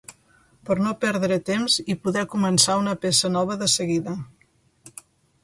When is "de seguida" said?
3.61-4.19